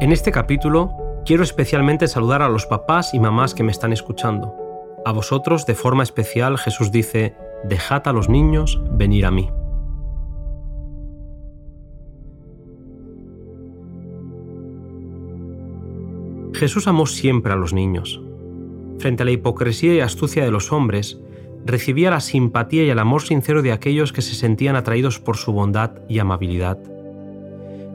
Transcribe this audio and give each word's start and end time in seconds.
En 0.00 0.12
este 0.12 0.30
capítulo 0.30 0.92
quiero 1.26 1.42
especialmente 1.42 2.06
saludar 2.06 2.40
a 2.40 2.48
los 2.48 2.66
papás 2.66 3.14
y 3.14 3.18
mamás 3.18 3.52
que 3.52 3.64
me 3.64 3.72
están 3.72 3.92
escuchando. 3.92 4.54
A 5.04 5.10
vosotros, 5.10 5.66
de 5.66 5.74
forma 5.74 6.04
especial, 6.04 6.56
Jesús 6.56 6.92
dice, 6.92 7.34
dejad 7.64 8.06
a 8.06 8.12
los 8.12 8.28
niños 8.28 8.80
venir 8.92 9.26
a 9.26 9.32
mí. 9.32 9.50
Jesús 16.54 16.86
amó 16.86 17.06
siempre 17.06 17.52
a 17.52 17.56
los 17.56 17.72
niños. 17.72 18.20
Frente 19.00 19.24
a 19.24 19.26
la 19.26 19.32
hipocresía 19.32 19.94
y 19.94 20.00
astucia 20.00 20.44
de 20.44 20.52
los 20.52 20.70
hombres, 20.70 21.18
recibía 21.64 22.10
la 22.10 22.20
simpatía 22.20 22.84
y 22.84 22.90
el 22.90 23.00
amor 23.00 23.22
sincero 23.22 23.62
de 23.62 23.72
aquellos 23.72 24.12
que 24.12 24.22
se 24.22 24.36
sentían 24.36 24.76
atraídos 24.76 25.18
por 25.18 25.36
su 25.36 25.52
bondad 25.52 25.90
y 26.08 26.20
amabilidad. 26.20 26.78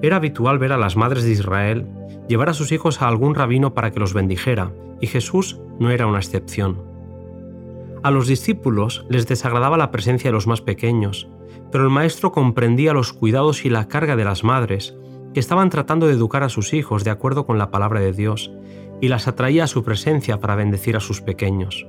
Era 0.03 0.17
habitual 0.17 0.59
ver 0.59 0.73
a 0.73 0.77
las 0.77 0.97
madres 0.97 1.23
de 1.23 1.31
Israel 1.31 1.87
llevar 2.27 2.49
a 2.49 2.53
sus 2.53 2.73
hijos 2.73 3.01
a 3.01 3.07
algún 3.07 3.35
rabino 3.35 3.73
para 3.73 3.91
que 3.91 4.01
los 4.01 4.13
bendijera, 4.13 4.73
y 4.99 5.07
Jesús 5.07 5.61
no 5.79 5.91
era 5.91 6.07
una 6.07 6.17
excepción. 6.17 6.83
A 8.03 8.11
los 8.11 8.27
discípulos 8.27 9.05
les 9.09 9.27
desagradaba 9.27 9.77
la 9.77 9.91
presencia 9.91 10.27
de 10.27 10.33
los 10.33 10.45
más 10.45 10.59
pequeños, 10.59 11.29
pero 11.71 11.85
el 11.85 11.89
maestro 11.89 12.33
comprendía 12.33 12.91
los 12.91 13.13
cuidados 13.13 13.63
y 13.63 13.69
la 13.69 13.87
carga 13.87 14.17
de 14.17 14.25
las 14.25 14.43
madres, 14.43 14.93
que 15.33 15.39
estaban 15.39 15.69
tratando 15.69 16.07
de 16.07 16.13
educar 16.13 16.43
a 16.43 16.49
sus 16.49 16.73
hijos 16.73 17.05
de 17.05 17.11
acuerdo 17.11 17.45
con 17.45 17.57
la 17.57 17.71
palabra 17.71 18.01
de 18.01 18.11
Dios, 18.11 18.51
y 18.99 19.07
las 19.07 19.29
atraía 19.29 19.63
a 19.63 19.67
su 19.67 19.85
presencia 19.85 20.41
para 20.41 20.55
bendecir 20.55 20.97
a 20.97 20.99
sus 20.99 21.21
pequeños. 21.21 21.87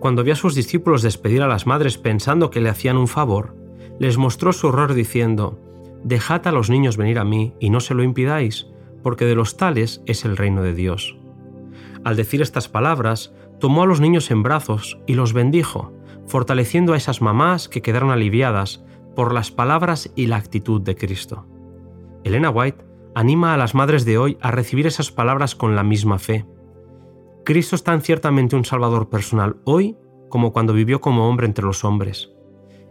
Cuando 0.00 0.24
vio 0.24 0.32
a 0.32 0.36
sus 0.36 0.56
discípulos 0.56 1.02
despedir 1.02 1.42
a 1.42 1.48
las 1.48 1.64
madres 1.64 1.96
pensando 1.96 2.50
que 2.50 2.60
le 2.60 2.70
hacían 2.70 2.96
un 2.96 3.06
favor, 3.06 3.54
les 4.00 4.18
mostró 4.18 4.52
su 4.52 4.66
horror 4.66 4.94
diciendo, 4.94 5.60
Dejad 6.04 6.46
a 6.46 6.52
los 6.52 6.70
niños 6.70 6.96
venir 6.96 7.18
a 7.18 7.24
mí 7.24 7.54
y 7.60 7.70
no 7.70 7.80
se 7.80 7.94
lo 7.94 8.02
impidáis, 8.02 8.68
porque 9.02 9.24
de 9.24 9.34
los 9.34 9.56
tales 9.56 10.02
es 10.06 10.24
el 10.24 10.36
reino 10.36 10.62
de 10.62 10.74
Dios. 10.74 11.16
Al 12.04 12.16
decir 12.16 12.42
estas 12.42 12.68
palabras, 12.68 13.32
tomó 13.58 13.82
a 13.82 13.86
los 13.86 14.00
niños 14.00 14.30
en 14.30 14.42
brazos 14.42 14.98
y 15.06 15.14
los 15.14 15.32
bendijo, 15.32 15.92
fortaleciendo 16.26 16.92
a 16.92 16.96
esas 16.96 17.20
mamás 17.20 17.68
que 17.68 17.82
quedaron 17.82 18.10
aliviadas 18.10 18.84
por 19.16 19.32
las 19.32 19.50
palabras 19.50 20.12
y 20.14 20.26
la 20.26 20.36
actitud 20.36 20.80
de 20.80 20.94
Cristo. 20.94 21.46
Elena 22.24 22.50
White 22.50 22.84
anima 23.14 23.54
a 23.54 23.56
las 23.56 23.74
madres 23.74 24.04
de 24.04 24.18
hoy 24.18 24.38
a 24.40 24.50
recibir 24.50 24.86
esas 24.86 25.10
palabras 25.10 25.54
con 25.54 25.74
la 25.74 25.82
misma 25.82 26.18
fe. 26.18 26.46
Cristo 27.44 27.74
es 27.74 27.82
tan 27.82 28.02
ciertamente 28.02 28.54
un 28.54 28.64
Salvador 28.64 29.08
personal 29.08 29.56
hoy 29.64 29.96
como 30.28 30.52
cuando 30.52 30.72
vivió 30.72 31.00
como 31.00 31.28
hombre 31.28 31.46
entre 31.46 31.64
los 31.64 31.84
hombres. 31.84 32.30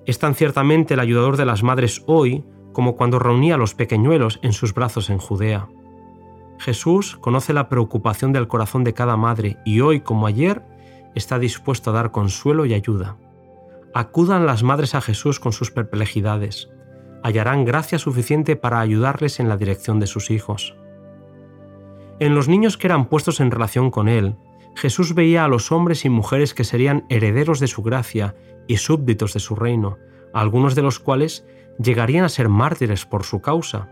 Es 0.05 0.19
tan 0.19 0.35
ciertamente 0.35 0.95
el 0.95 0.99
ayudador 0.99 1.37
de 1.37 1.45
las 1.45 1.63
madres 1.63 2.03
hoy 2.07 2.43
como 2.77 2.95
cuando 2.95 3.17
reunía 3.17 3.55
a 3.55 3.57
los 3.57 3.73
pequeñuelos 3.73 4.37
en 4.43 4.53
sus 4.53 4.75
brazos 4.75 5.09
en 5.09 5.17
Judea. 5.17 5.67
Jesús 6.59 7.17
conoce 7.17 7.51
la 7.51 7.69
preocupación 7.69 8.33
del 8.33 8.47
corazón 8.47 8.83
de 8.83 8.93
cada 8.93 9.17
madre 9.17 9.57
y 9.65 9.81
hoy 9.81 10.01
como 10.01 10.27
ayer 10.27 10.61
está 11.15 11.39
dispuesto 11.39 11.89
a 11.89 11.93
dar 11.93 12.11
consuelo 12.11 12.67
y 12.67 12.75
ayuda. 12.75 13.17
Acudan 13.95 14.45
las 14.45 14.61
madres 14.61 14.93
a 14.93 15.01
Jesús 15.01 15.39
con 15.39 15.53
sus 15.53 15.71
perplejidades. 15.71 16.69
Hallarán 17.23 17.65
gracia 17.65 17.97
suficiente 17.97 18.55
para 18.55 18.79
ayudarles 18.79 19.39
en 19.39 19.49
la 19.49 19.57
dirección 19.57 19.99
de 19.99 20.05
sus 20.05 20.29
hijos. 20.29 20.75
En 22.19 22.35
los 22.35 22.47
niños 22.47 22.77
que 22.77 22.85
eran 22.85 23.09
puestos 23.09 23.39
en 23.39 23.49
relación 23.49 23.89
con 23.89 24.07
Él, 24.07 24.35
Jesús 24.75 25.15
veía 25.15 25.45
a 25.45 25.47
los 25.47 25.71
hombres 25.71 26.05
y 26.05 26.09
mujeres 26.09 26.53
que 26.53 26.63
serían 26.63 27.07
herederos 27.09 27.59
de 27.59 27.65
su 27.65 27.81
gracia 27.81 28.35
y 28.67 28.77
súbditos 28.77 29.33
de 29.33 29.39
su 29.39 29.55
reino, 29.55 29.97
algunos 30.31 30.75
de 30.75 30.83
los 30.83 30.99
cuales 30.99 31.43
llegarían 31.81 32.25
a 32.25 32.29
ser 32.29 32.49
mártires 32.49 33.05
por 33.05 33.23
su 33.23 33.41
causa. 33.41 33.89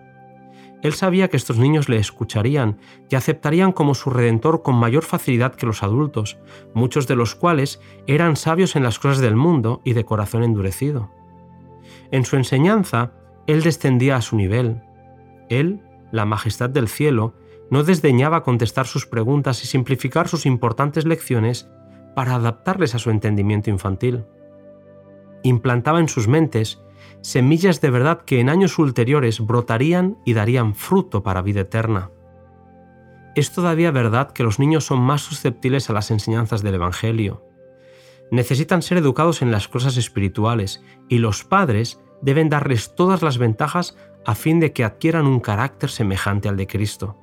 Él 0.82 0.94
sabía 0.94 1.30
que 1.30 1.38
estos 1.38 1.58
niños 1.58 1.90
le 1.90 1.98
escucharían 1.98 2.78
y 3.10 3.16
aceptarían 3.16 3.72
como 3.72 3.96
su 3.96 4.10
redentor 4.10 4.62
con 4.62 4.76
mayor 4.76 5.04
facilidad 5.04 5.56
que 5.56 5.66
los 5.66 5.82
adultos, 5.82 6.38
muchos 6.74 7.08
de 7.08 7.16
los 7.16 7.34
cuales 7.34 7.82
eran 8.06 8.36
sabios 8.36 8.76
en 8.76 8.84
las 8.84 9.00
cosas 9.00 9.20
del 9.20 9.36
mundo 9.36 9.82
y 9.84 9.94
de 9.94 10.06
corazón 10.06 10.44
endurecido. 10.44 11.10
En 12.12 12.24
su 12.26 12.36
enseñanza, 12.36 13.14
Él 13.48 13.64
descendía 13.64 14.16
a 14.18 14.22
su 14.22 14.36
nivel. 14.36 14.82
Él, 15.50 15.82
la 16.12 16.26
majestad 16.26 16.70
del 16.70 16.88
cielo, 16.88 17.34
no 17.72 17.84
desdeñaba 17.84 18.44
contestar 18.44 18.86
sus 18.86 19.08
preguntas 19.08 19.64
y 19.64 19.68
simplificar 19.68 20.28
sus 20.28 20.46
importantes 20.46 21.06
lecciones 21.06 21.68
para 22.16 22.36
adaptarles 22.36 22.96
a 22.96 23.00
su 23.00 23.10
entendimiento 23.10 23.70
infantil. 23.70 24.26
Implantaba 25.44 26.00
en 26.00 26.08
sus 26.08 26.28
mentes 26.28 26.82
semillas 27.22 27.82
de 27.82 27.90
verdad 27.90 28.22
que 28.22 28.40
en 28.40 28.50
años 28.50 28.78
ulteriores 28.80 29.40
brotarían 29.40 30.18
y 30.26 30.34
darían 30.34 30.76
fruto 30.76 31.24
para 31.24 31.42
vida 31.42 31.62
eterna. 31.62 32.12
Es 33.36 33.52
todavía 33.52 33.92
verdad 33.92 34.32
que 34.32 34.44
los 34.44 34.60
niños 34.60 34.86
son 34.86 35.00
más 35.00 35.22
susceptibles 35.22 35.90
a 35.90 35.94
las 35.94 36.12
enseñanzas 36.12 36.62
del 36.62 36.76
Evangelio. 36.76 37.44
Necesitan 38.32 38.82
ser 38.82 38.98
educados 38.98 39.42
en 39.42 39.52
las 39.52 39.68
cosas 39.68 39.98
espirituales 39.98 40.82
y 41.10 41.18
los 41.18 41.44
padres 41.44 42.00
deben 42.22 42.50
darles 42.50 42.96
todas 42.96 43.22
las 43.22 43.38
ventajas 43.38 43.98
a 44.26 44.36
fin 44.36 44.60
de 44.60 44.74
que 44.74 44.84
adquieran 44.84 45.28
un 45.28 45.40
carácter 45.40 45.90
semejante 45.90 46.50
al 46.50 46.58
de 46.58 46.68
Cristo. 46.68 47.18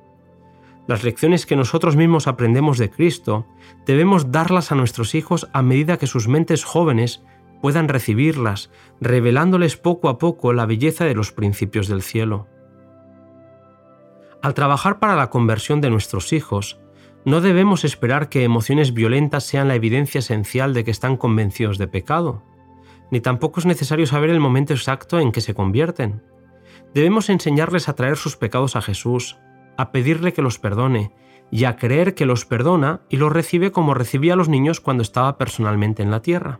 Las 0.87 1.03
lecciones 1.03 1.45
que 1.45 1.55
nosotros 1.55 1.95
mismos 1.95 2.27
aprendemos 2.27 2.77
de 2.77 2.89
Cristo 2.89 3.45
debemos 3.85 4.31
darlas 4.31 4.71
a 4.71 4.75
nuestros 4.75 5.15
hijos 5.15 5.47
a 5.53 5.61
medida 5.61 5.97
que 5.97 6.07
sus 6.07 6.27
mentes 6.27 6.65
jóvenes 6.65 7.23
puedan 7.63 7.87
recibirlas, 7.87 8.69
revelándoles 8.99 9.77
poco 9.77 10.09
a 10.09 10.17
poco 10.17 10.51
la 10.51 10.65
belleza 10.65 11.05
de 11.05 11.15
los 11.15 11.31
principios 11.31 11.87
del 11.87 12.01
cielo. 12.01 12.49
Al 14.41 14.53
trabajar 14.53 14.99
para 14.99 15.15
la 15.15 15.29
conversión 15.29 15.79
de 15.79 15.89
nuestros 15.89 16.33
hijos, 16.33 16.81
no 17.23 17.39
debemos 17.39 17.85
esperar 17.85 18.27
que 18.27 18.43
emociones 18.43 18.93
violentas 18.93 19.45
sean 19.45 19.69
la 19.69 19.75
evidencia 19.75 20.19
esencial 20.19 20.73
de 20.73 20.83
que 20.83 20.91
están 20.91 21.15
convencidos 21.15 21.77
de 21.77 21.87
pecado, 21.87 22.43
ni 23.11 23.21
tampoco 23.21 23.61
es 23.61 23.65
necesario 23.65 24.07
saber 24.07 24.31
el 24.31 24.41
momento 24.41 24.73
exacto 24.73 25.21
en 25.21 25.31
que 25.31 25.39
se 25.39 25.53
convierten. 25.53 26.21
Debemos 26.93 27.29
enseñarles 27.29 27.87
a 27.87 27.95
traer 27.95 28.17
sus 28.17 28.35
pecados 28.35 28.75
a 28.75 28.81
Jesús, 28.81 29.37
a 29.77 29.93
pedirle 29.93 30.33
que 30.33 30.41
los 30.41 30.59
perdone 30.59 31.13
y 31.49 31.63
a 31.63 31.77
creer 31.77 32.13
que 32.13 32.25
los 32.25 32.43
perdona 32.43 33.03
y 33.07 33.15
los 33.15 33.31
recibe 33.31 33.71
como 33.71 33.93
recibía 33.93 34.33
a 34.33 34.35
los 34.35 34.49
niños 34.49 34.81
cuando 34.81 35.01
estaba 35.01 35.37
personalmente 35.37 36.03
en 36.03 36.11
la 36.11 36.21
tierra. 36.21 36.59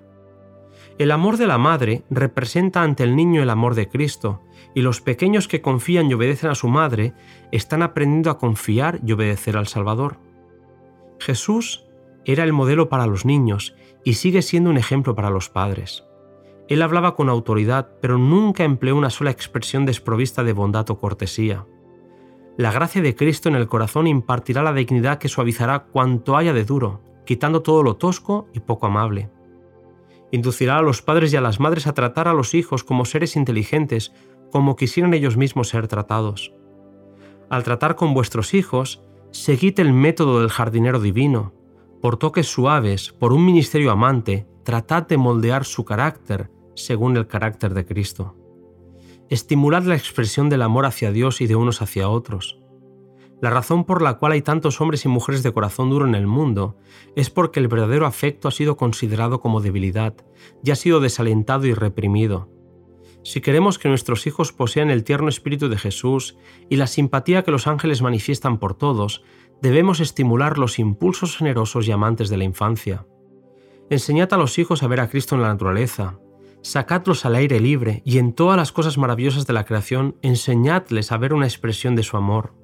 El 0.99 1.09
amor 1.09 1.37
de 1.37 1.47
la 1.47 1.57
madre 1.57 2.03
representa 2.11 2.83
ante 2.83 3.03
el 3.03 3.15
niño 3.15 3.41
el 3.41 3.49
amor 3.49 3.73
de 3.73 3.89
Cristo, 3.89 4.41
y 4.75 4.81
los 4.81 5.01
pequeños 5.01 5.47
que 5.47 5.61
confían 5.61 6.09
y 6.09 6.13
obedecen 6.13 6.51
a 6.51 6.55
su 6.55 6.67
madre 6.67 7.13
están 7.51 7.81
aprendiendo 7.81 8.29
a 8.29 8.37
confiar 8.37 8.99
y 9.03 9.11
obedecer 9.11 9.57
al 9.57 9.67
Salvador. 9.67 10.17
Jesús 11.19 11.85
era 12.25 12.43
el 12.43 12.53
modelo 12.53 12.89
para 12.89 13.07
los 13.07 13.25
niños 13.25 13.75
y 14.03 14.13
sigue 14.13 14.43
siendo 14.43 14.69
un 14.69 14.77
ejemplo 14.77 15.15
para 15.15 15.31
los 15.31 15.49
padres. 15.49 16.05
Él 16.69 16.81
hablaba 16.81 17.15
con 17.15 17.27
autoridad, 17.27 17.89
pero 17.99 18.17
nunca 18.17 18.63
empleó 18.63 18.95
una 18.95 19.09
sola 19.09 19.31
expresión 19.31 19.85
desprovista 19.85 20.43
de 20.43 20.53
bondad 20.53 20.89
o 20.91 20.99
cortesía. 20.99 21.65
La 22.55 22.71
gracia 22.71 23.01
de 23.01 23.15
Cristo 23.15 23.49
en 23.49 23.55
el 23.55 23.67
corazón 23.67 24.05
impartirá 24.05 24.61
la 24.61 24.73
dignidad 24.73 25.17
que 25.17 25.27
suavizará 25.27 25.85
cuanto 25.85 26.37
haya 26.37 26.53
de 26.53 26.65
duro, 26.65 27.01
quitando 27.25 27.63
todo 27.63 27.81
lo 27.81 27.95
tosco 27.95 28.47
y 28.53 28.59
poco 28.59 28.85
amable 28.85 29.29
inducirá 30.33 30.79
a 30.79 30.81
los 30.81 31.03
padres 31.03 31.31
y 31.31 31.35
a 31.35 31.41
las 31.41 31.59
madres 31.59 31.85
a 31.85 31.93
tratar 31.93 32.27
a 32.27 32.33
los 32.33 32.55
hijos 32.55 32.83
como 32.83 33.05
seres 33.05 33.35
inteligentes, 33.35 34.11
como 34.51 34.75
quisieran 34.75 35.13
ellos 35.13 35.37
mismos 35.37 35.69
ser 35.69 35.87
tratados. 35.87 36.51
Al 37.51 37.63
tratar 37.63 37.95
con 37.95 38.15
vuestros 38.15 38.55
hijos, 38.55 39.03
seguid 39.29 39.79
el 39.79 39.93
método 39.93 40.39
del 40.39 40.49
jardinero 40.49 40.99
divino. 40.99 41.53
Por 42.01 42.17
toques 42.17 42.47
suaves, 42.47 43.11
por 43.11 43.31
un 43.31 43.45
ministerio 43.45 43.91
amante, 43.91 44.47
tratad 44.63 45.05
de 45.05 45.17
moldear 45.17 45.65
su 45.65 45.85
carácter 45.85 46.49
según 46.73 47.15
el 47.15 47.27
carácter 47.27 47.75
de 47.75 47.85
Cristo. 47.85 48.35
Estimulad 49.29 49.83
la 49.83 49.95
expresión 49.95 50.49
del 50.49 50.63
amor 50.63 50.87
hacia 50.87 51.11
Dios 51.11 51.41
y 51.41 51.47
de 51.47 51.55
unos 51.55 51.83
hacia 51.83 52.09
otros. 52.09 52.59
La 53.43 53.49
razón 53.49 53.83
por 53.83 54.01
la 54.01 54.13
cual 54.13 54.31
hay 54.31 54.41
tantos 54.41 54.79
hombres 54.79 55.03
y 55.03 55.09
mujeres 55.09 55.43
de 55.43 55.51
corazón 55.51 55.89
duro 55.89 56.07
en 56.07 56.15
el 56.15 56.27
mundo 56.27 56.77
es 57.17 57.29
porque 57.29 57.59
el 57.59 57.67
verdadero 57.67 58.05
afecto 58.05 58.47
ha 58.47 58.51
sido 58.51 58.77
considerado 58.77 59.41
como 59.41 59.59
debilidad 59.59 60.13
y 60.63 60.71
ha 60.71 60.77
sido 60.77 61.01
desalentado 61.01 61.67
y 61.67 61.73
reprimido. 61.73 62.47
Si 63.21 63.41
queremos 63.41 63.79
que 63.79 63.89
nuestros 63.89 64.27
hijos 64.27 64.53
posean 64.53 64.89
el 64.89 65.03
tierno 65.03 65.27
espíritu 65.27 65.67
de 65.67 65.77
Jesús 65.77 66.37
y 66.69 66.77
la 66.77 66.87
simpatía 66.87 67.43
que 67.43 67.51
los 67.51 67.67
ángeles 67.67 68.01
manifiestan 68.01 68.59
por 68.59 68.75
todos, 68.75 69.25
debemos 69.61 69.99
estimular 69.99 70.57
los 70.57 70.79
impulsos 70.79 71.35
generosos 71.35 71.85
y 71.85 71.91
amantes 71.91 72.29
de 72.29 72.37
la 72.37 72.45
infancia. 72.45 73.05
Enseñad 73.89 74.33
a 74.33 74.37
los 74.37 74.57
hijos 74.57 74.83
a 74.83 74.87
ver 74.87 75.01
a 75.01 75.09
Cristo 75.09 75.35
en 75.35 75.41
la 75.41 75.49
naturaleza, 75.49 76.17
sacadlos 76.61 77.25
al 77.25 77.35
aire 77.35 77.59
libre 77.59 78.03
y 78.05 78.19
en 78.19 78.31
todas 78.31 78.55
las 78.55 78.71
cosas 78.71 78.97
maravillosas 78.97 79.45
de 79.45 79.51
la 79.51 79.65
creación 79.65 80.15
enseñadles 80.21 81.11
a 81.11 81.17
ver 81.17 81.33
una 81.33 81.45
expresión 81.45 81.97
de 81.97 82.03
su 82.03 82.15
amor. 82.15 82.62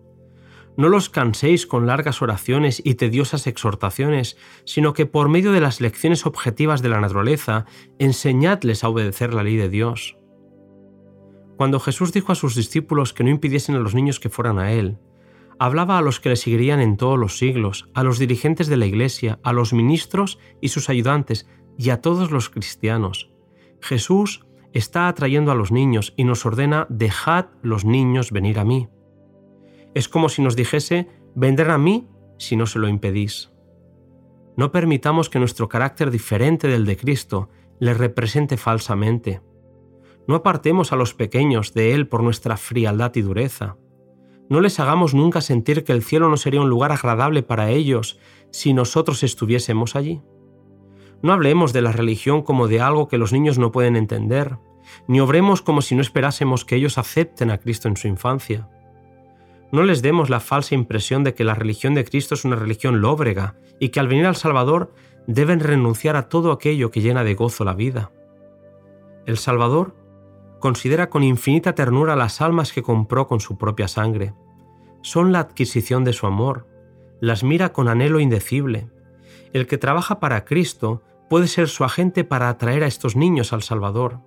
No 0.77 0.89
los 0.89 1.09
canséis 1.09 1.67
con 1.67 1.87
largas 1.87 2.21
oraciones 2.21 2.81
y 2.83 2.95
tediosas 2.95 3.47
exhortaciones, 3.47 4.37
sino 4.65 4.93
que 4.93 5.05
por 5.05 5.27
medio 5.27 5.51
de 5.51 5.61
las 5.61 5.81
lecciones 5.81 6.25
objetivas 6.25 6.81
de 6.81 6.89
la 6.89 7.01
naturaleza, 7.01 7.65
enseñadles 7.97 8.83
a 8.83 8.89
obedecer 8.89 9.33
la 9.33 9.43
ley 9.43 9.57
de 9.57 9.69
Dios. 9.69 10.17
Cuando 11.57 11.81
Jesús 11.81 12.13
dijo 12.13 12.31
a 12.31 12.35
sus 12.35 12.55
discípulos 12.55 13.11
que 13.13 13.25
no 13.25 13.29
impidiesen 13.29 13.75
a 13.75 13.79
los 13.79 13.93
niños 13.93 14.21
que 14.21 14.29
fueran 14.29 14.59
a 14.59 14.71
Él, 14.71 14.97
hablaba 15.59 15.97
a 15.97 16.01
los 16.01 16.21
que 16.21 16.29
le 16.29 16.37
seguirían 16.37 16.79
en 16.79 16.95
todos 16.95 17.19
los 17.19 17.37
siglos, 17.37 17.89
a 17.93 18.03
los 18.03 18.17
dirigentes 18.17 18.67
de 18.67 18.77
la 18.77 18.85
Iglesia, 18.85 19.39
a 19.43 19.51
los 19.51 19.73
ministros 19.73 20.39
y 20.61 20.69
sus 20.69 20.89
ayudantes, 20.89 21.49
y 21.77 21.89
a 21.89 22.01
todos 22.01 22.31
los 22.31 22.49
cristianos. 22.49 23.29
Jesús 23.81 24.45
está 24.73 25.07
atrayendo 25.07 25.51
a 25.51 25.55
los 25.55 25.71
niños 25.71 26.13
y 26.15 26.23
nos 26.23 26.45
ordena, 26.45 26.87
dejad 26.89 27.47
los 27.61 27.85
niños 27.85 28.31
venir 28.31 28.59
a 28.59 28.65
mí. 28.65 28.87
Es 29.93 30.07
como 30.07 30.29
si 30.29 30.41
nos 30.41 30.55
dijese, 30.55 31.07
vendrán 31.35 31.71
a 31.71 31.77
mí 31.77 32.07
si 32.37 32.55
no 32.55 32.65
se 32.65 32.79
lo 32.79 32.87
impedís. 32.87 33.51
No 34.55 34.71
permitamos 34.71 35.29
que 35.29 35.39
nuestro 35.39 35.69
carácter 35.69 36.11
diferente 36.11 36.67
del 36.67 36.85
de 36.85 36.97
Cristo 36.97 37.49
le 37.79 37.93
represente 37.93 38.57
falsamente. 38.57 39.41
No 40.27 40.35
apartemos 40.35 40.91
a 40.91 40.95
los 40.95 41.13
pequeños 41.13 41.73
de 41.73 41.93
Él 41.93 42.07
por 42.07 42.23
nuestra 42.23 42.57
frialdad 42.57 43.15
y 43.15 43.21
dureza. 43.21 43.77
No 44.49 44.61
les 44.61 44.79
hagamos 44.79 45.13
nunca 45.13 45.41
sentir 45.41 45.83
que 45.83 45.93
el 45.93 46.03
cielo 46.03 46.29
no 46.29 46.37
sería 46.37 46.61
un 46.61 46.69
lugar 46.69 46.91
agradable 46.91 47.43
para 47.43 47.69
ellos 47.69 48.19
si 48.51 48.73
nosotros 48.73 49.23
estuviésemos 49.23 49.95
allí. 49.95 50.21
No 51.21 51.33
hablemos 51.33 51.73
de 51.73 51.81
la 51.81 51.91
religión 51.91 52.41
como 52.41 52.67
de 52.67 52.81
algo 52.81 53.07
que 53.07 53.17
los 53.17 53.33
niños 53.33 53.57
no 53.57 53.71
pueden 53.71 53.95
entender, 53.95 54.57
ni 55.07 55.19
obremos 55.19 55.61
como 55.61 55.81
si 55.81 55.95
no 55.95 56.01
esperásemos 56.01 56.65
que 56.65 56.75
ellos 56.75 56.97
acepten 56.97 57.51
a 57.51 57.59
Cristo 57.59 57.87
en 57.87 57.97
su 57.97 58.07
infancia. 58.07 58.69
No 59.71 59.83
les 59.83 60.01
demos 60.01 60.29
la 60.29 60.39
falsa 60.39 60.75
impresión 60.75 61.23
de 61.23 61.33
que 61.33 61.43
la 61.43 61.53
religión 61.53 61.93
de 61.93 62.03
Cristo 62.03 62.33
es 62.33 62.45
una 62.45 62.55
religión 62.55 63.01
lóbrega 63.01 63.55
y 63.79 63.89
que 63.89 63.99
al 63.99 64.07
venir 64.07 64.25
al 64.25 64.35
Salvador 64.35 64.93
deben 65.27 65.59
renunciar 65.59 66.15
a 66.15 66.27
todo 66.27 66.51
aquello 66.51 66.89
que 66.89 67.01
llena 67.01 67.23
de 67.23 67.35
gozo 67.35 67.63
la 67.63 67.75
vida. 67.75 68.11
El 69.27 69.37
Salvador 69.37 69.95
considera 70.59 71.09
con 71.09 71.23
infinita 71.23 71.75
ternura 71.75 72.15
las 72.15 72.41
almas 72.41 72.73
que 72.73 72.81
compró 72.81 73.27
con 73.27 73.39
su 73.39 73.57
propia 73.57 73.87
sangre. 73.87 74.33
Son 75.01 75.31
la 75.31 75.39
adquisición 75.39 76.03
de 76.03 76.13
su 76.13 76.25
amor, 76.25 76.67
las 77.21 77.43
mira 77.43 77.71
con 77.71 77.87
anhelo 77.87 78.19
indecible. 78.19 78.89
El 79.53 79.67
que 79.67 79.77
trabaja 79.77 80.19
para 80.19 80.45
Cristo 80.45 81.03
puede 81.29 81.47
ser 81.47 81.67
su 81.67 81.83
agente 81.83 82.23
para 82.23 82.49
atraer 82.49 82.83
a 82.83 82.87
estos 82.87 83.15
niños 83.15 83.53
al 83.53 83.61
Salvador. 83.61 84.19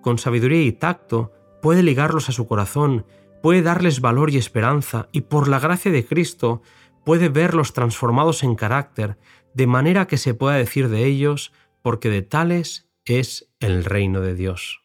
Con 0.00 0.18
sabiduría 0.18 0.62
y 0.62 0.72
tacto 0.72 1.32
puede 1.60 1.82
ligarlos 1.82 2.28
a 2.28 2.32
su 2.32 2.46
corazón, 2.46 3.04
puede 3.42 3.62
darles 3.62 4.00
valor 4.00 4.30
y 4.30 4.36
esperanza, 4.36 5.08
y 5.12 5.22
por 5.22 5.48
la 5.48 5.58
gracia 5.58 5.90
de 5.90 6.04
Cristo 6.04 6.62
puede 7.04 7.28
verlos 7.28 7.72
transformados 7.72 8.42
en 8.42 8.54
carácter, 8.54 9.18
de 9.54 9.66
manera 9.66 10.06
que 10.06 10.16
se 10.16 10.34
pueda 10.34 10.56
decir 10.56 10.88
de 10.88 11.06
ellos, 11.06 11.52
porque 11.82 12.10
de 12.10 12.22
tales 12.22 12.88
es 13.04 13.50
el 13.60 13.84
reino 13.84 14.20
de 14.20 14.34
Dios. 14.34 14.84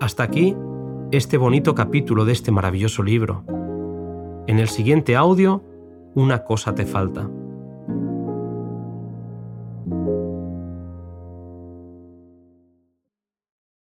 Hasta 0.00 0.22
aquí 0.22 0.54
este 1.10 1.38
bonito 1.38 1.74
capítulo 1.74 2.24
de 2.24 2.32
este 2.32 2.50
maravilloso 2.50 3.02
libro. 3.02 3.44
En 4.46 4.58
el 4.58 4.68
siguiente 4.68 5.16
audio, 5.16 5.64
una 6.14 6.44
cosa 6.44 6.74
te 6.74 6.84
falta. 6.84 7.30